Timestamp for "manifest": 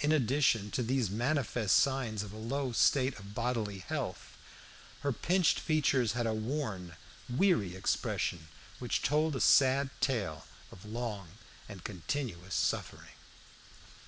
1.08-1.76